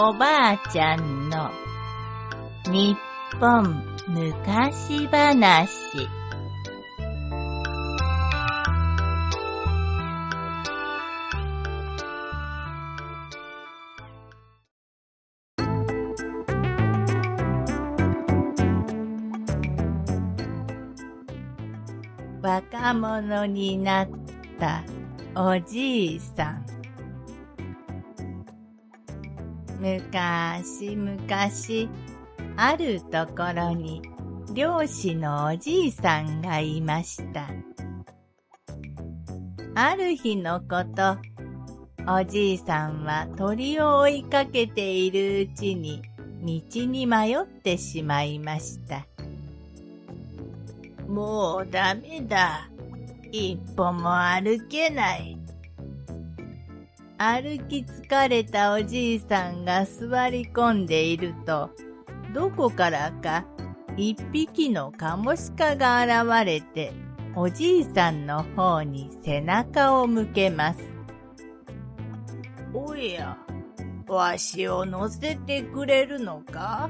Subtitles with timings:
[0.00, 1.50] おばあちゃんの
[2.70, 2.96] 日
[3.40, 5.68] 本昔話。
[22.40, 24.08] 若者になっ
[24.60, 24.84] た
[25.34, 26.77] おじいさん。
[29.78, 31.88] むかしむかし
[32.56, 34.02] あるところに
[34.52, 37.48] 漁師のおじいさんがいました
[39.74, 41.16] ある日のこと
[42.10, 46.02] おじいさんは鳥を追いかけているうちに
[46.42, 49.06] 道に迷ってしまいました
[51.08, 52.68] もうダメだ。
[53.32, 55.37] 一歩も歩けない。
[57.20, 61.70] 歩き疲れたおじいさんが座り込んでいると、
[62.32, 63.44] どこからか
[63.96, 66.92] 一匹のカモシカが現れて、
[67.34, 70.80] おじいさんの方に背中を向けます。
[72.72, 73.36] おや、
[74.06, 76.88] わしを乗せてくれるのか？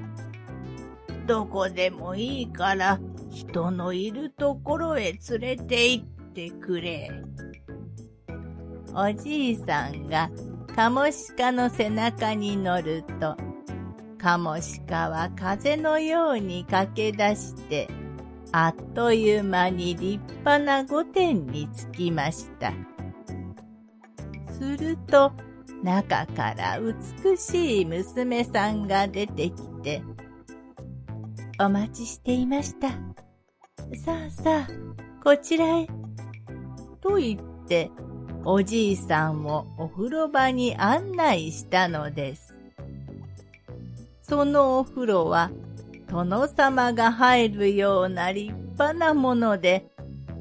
[1.27, 7.11] どこでもいいから人のいるところへ連れて行ってくれ。
[8.95, 10.31] おじいさんが
[10.75, 13.37] カモシカの背中に乗ると、
[14.19, 17.89] カモシカは風のように駆け出して、
[18.53, 22.73] あっという間に立派な御殿に着きました。
[24.53, 25.33] すると、
[25.83, 30.03] 中から美しい娘さんが出てきて、
[31.61, 32.89] お待ちしていました。
[32.89, 34.69] さあさあ、
[35.23, 35.87] こちらへ。
[37.01, 37.91] と言って、
[38.45, 42.55] おじいさんをお風呂場に案内したのです。
[44.23, 45.51] そのお風呂は、
[46.09, 49.87] 殿様が入るような立派なもので、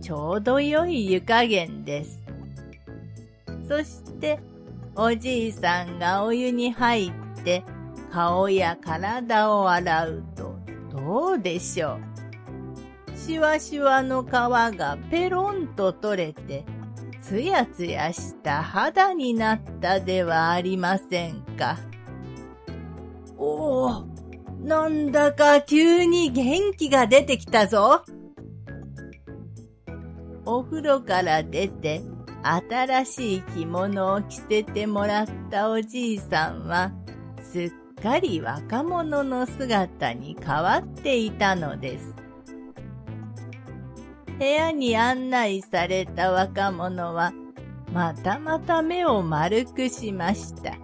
[0.01, 2.23] ちょうど良い湯加減です。
[3.67, 4.39] そして、
[4.95, 7.63] おじいさんがお湯に入って、
[8.11, 10.55] 顔や体を洗うと、
[10.91, 11.97] どうでしょ
[13.13, 13.17] う。
[13.17, 16.63] しわしわの皮がペロンと取れて、
[17.27, 21.77] つやつやした肌になったではありませんか？
[23.38, 24.07] おお、
[24.61, 28.05] なんだか急に元気が出てきたぞ。
[30.45, 32.01] お風呂から出て
[32.41, 36.94] 新しい着物を着せてもらったおじいさんは
[37.44, 37.71] すっ
[38.01, 42.15] かり若者の姿に変わっていたのです。
[44.39, 47.33] 部屋に案内された若者は、
[47.91, 50.75] またまた目を丸くしました。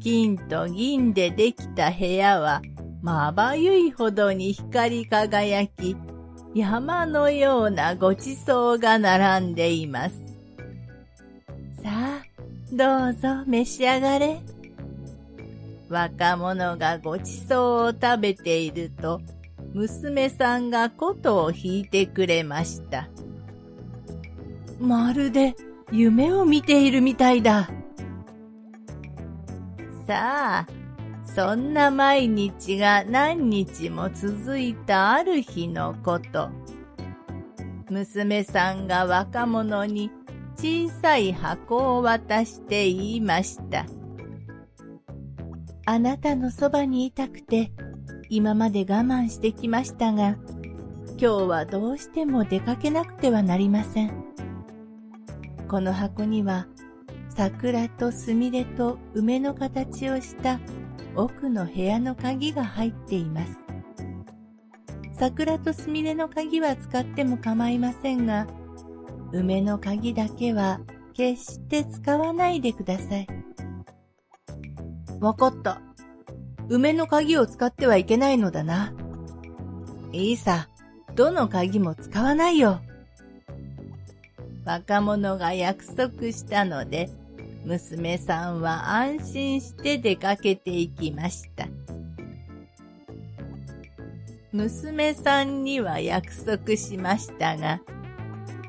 [0.00, 2.60] 金と銀でできた部屋は、
[3.02, 5.96] まばゆいほどに光り輝き、
[6.54, 10.16] 山のようなごちそうが並んでいます。
[11.82, 12.22] さあ、
[12.72, 14.40] どうぞ召し上がれ。
[15.88, 19.20] 若者がごちそうを食べていると、
[19.78, 23.08] 娘さんが琴を弾いてくれました。
[24.80, 25.54] まるで
[25.92, 27.70] 夢を見ているみたいだ。
[30.04, 30.66] さあ、
[31.24, 36.50] そんな毎日が何日も続いたある日のこと。
[37.88, 40.10] 娘さんが若者に
[40.56, 43.86] 小さい箱を渡して言いました。
[45.86, 47.70] あなたのそばにいたくて
[48.30, 50.36] 今まで我慢してきましたが、
[51.18, 54.12] 今日はどうしても出かけなくてはなりません。
[55.68, 56.66] この箱には、
[57.30, 60.60] 桜とすみれと梅の形をした
[61.16, 63.58] 奥の部屋の鍵が入っています。
[65.14, 68.46] 桜とすみれの鍵は使っても構いませんが、
[69.32, 70.80] 梅の鍵だけは
[71.14, 73.26] 決して使わないでください。
[75.20, 75.87] わかった。
[76.68, 78.92] 梅の鍵を使ってはいけないのだな。
[80.12, 80.68] いいさ、
[81.14, 82.80] どの鍵も使わないよ。
[84.64, 87.08] 若者が約束したので、
[87.64, 91.66] 娘さんは安心して出かけていきました。
[94.52, 97.80] 娘さんには約束しましたが、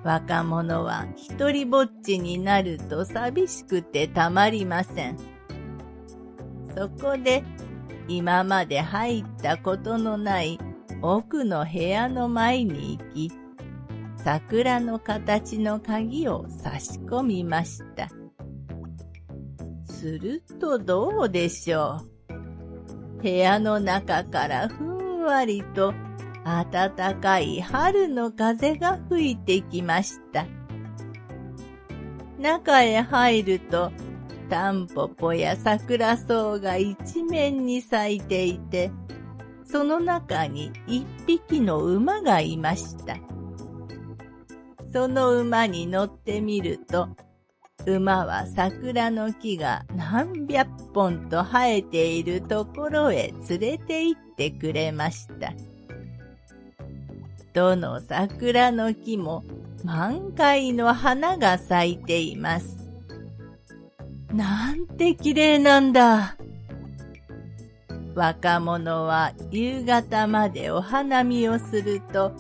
[0.04, 5.18] 若者は一りぼっちになると寂しくてたまりません。
[6.76, 7.44] そこで
[8.10, 10.60] 今まで入ったことのない
[11.02, 13.32] 奥の部屋の前に行き、
[14.18, 18.10] 桜の形の鍵を差し込みました。
[19.86, 22.02] するとどうでしょ
[23.20, 23.22] う？
[23.22, 25.94] 部屋の中からふんわりと
[26.44, 30.48] 暖かい春の風が吹いてきました。
[32.40, 33.92] 中へ入ると、
[34.50, 38.92] タンポポや桜草が一面に咲いていて、
[39.64, 43.18] その中に一匹の馬がいました。
[44.92, 47.10] その馬に乗ってみると、
[47.86, 55.54] 馬は桜の木が何百本と生えているところへ連れて行ってくれました。
[57.54, 59.44] どの桜の木も
[59.84, 62.79] 満開の花が咲いています。
[64.40, 66.38] なんて綺麗なんだ。
[68.16, 72.32] 若者は夕方までお花見をすると、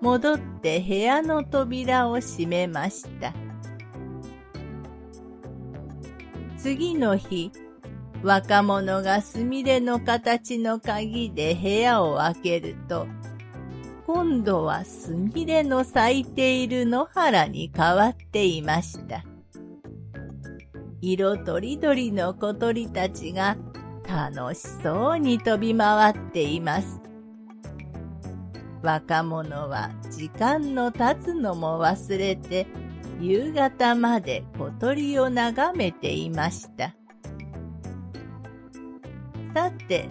[0.00, 3.34] 戻って部屋の扉を閉めました。
[6.56, 7.52] 次の日、
[8.22, 13.06] 若者がすみれの形の鍵で部屋を開けると、
[14.06, 19.33] 今度はすみれの咲いている野原に変わっていました。
[21.12, 23.58] 色とりどりの小鳥たちが
[24.08, 27.00] 楽しそうに飛び回っています。
[28.82, 32.66] 若者は時間の経つのも忘れて
[33.20, 36.94] 夕方まで小鳥を眺めていました。
[39.54, 40.08] さて、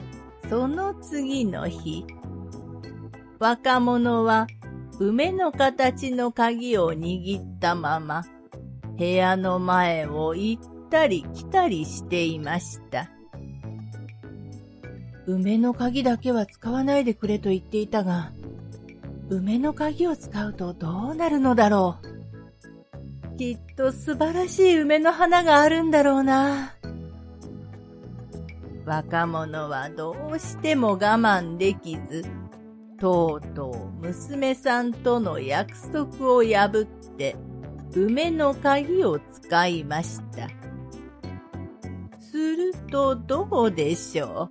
[0.47, 2.05] その次の日、
[3.39, 4.47] 若者は
[4.99, 8.23] 梅の形の鍵を握ったまま
[8.97, 13.09] 部屋の前を行ったり来たりしていました。
[15.25, 18.31] 梅の鍵だけは使わないでくれと言っていたが、
[19.27, 21.97] 梅の鍵を使うとどうなるのだろ
[23.33, 23.37] う。
[23.37, 26.75] きっと素晴らしい梅の花があるんだろうな。
[28.85, 32.23] 若者はどうしても我慢できず、
[32.99, 37.35] とうとう娘さんとの約束を破って
[37.95, 40.62] 梅の鍵を使いました。
[42.33, 44.49] するとどうでしょ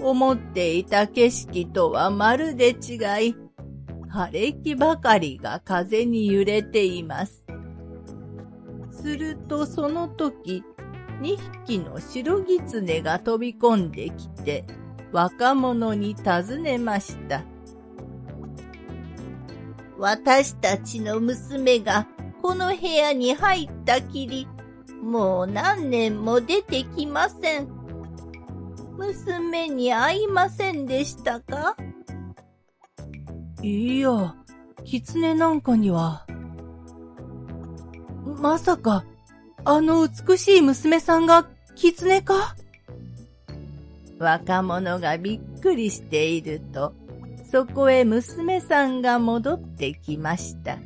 [0.00, 0.08] う？
[0.08, 2.76] 思っていた景色とはまるで違い、
[4.10, 7.44] 枯れ木ばかりが風に揺れています。
[8.90, 10.64] するとその時、
[11.20, 14.64] 二匹の白狐が飛び込んできて、
[15.12, 17.44] 若者に尋ねました。
[19.96, 22.08] 私たちの娘が
[22.42, 24.48] この部屋に入ったきり、
[25.02, 27.68] もう何年も出てきません。
[28.96, 31.76] 娘に会いませんでしたか？
[33.62, 34.34] いや、
[34.84, 36.26] 狐なんかには。
[38.40, 39.04] まさか、
[39.64, 42.56] あの美しい娘さんが狐か？
[44.18, 46.92] 若者がびっくりしていると、
[47.50, 50.76] そこへ娘さんが戻ってきました。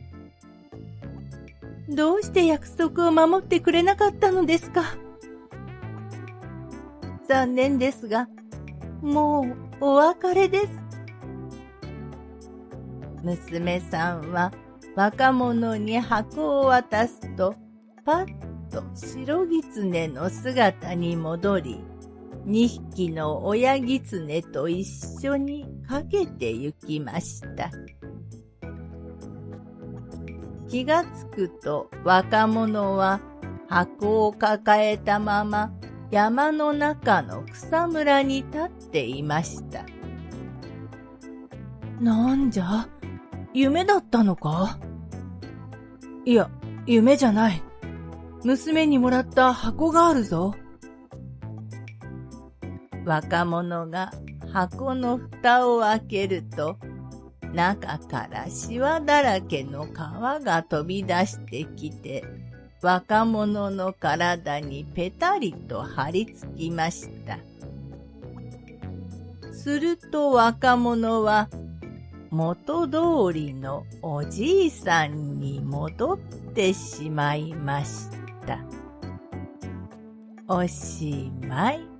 [1.94, 4.82] どうして約束を守ってくれなかったのですか？
[7.28, 8.28] 残念ですが、
[9.00, 9.42] も
[9.80, 10.68] うお別れです。
[13.22, 14.52] 娘さんは
[14.96, 17.54] 若者に箱を渡すと、
[18.04, 18.26] パッ
[18.70, 21.84] と白狐の姿に戻り、
[22.44, 24.84] 二匹の親狐と一
[25.24, 27.70] 緒にかけて行きました。
[30.72, 33.20] 気がつくと若者は
[33.68, 35.70] 箱を抱えたまま
[36.10, 39.84] 山の中の草むらに立っていました。
[42.00, 42.88] なんじゃ？
[43.52, 44.78] 夢だったのか？
[46.24, 46.48] いや、
[46.86, 47.62] 夢じゃない。
[48.42, 50.54] 娘にもらった箱があるぞ。
[53.04, 54.10] 若者が
[54.50, 56.78] 箱の蓋を開けると、
[57.52, 62.24] 中からシワだらけの皮が飛び出してきて、
[62.80, 67.38] 若者の体にぺたりと張り付きました。
[69.52, 71.48] すると若者は
[72.30, 76.18] 元通りのおじいさんに戻っ
[76.54, 78.08] てしまいまし
[78.46, 78.58] た。
[80.48, 81.91] おしまい。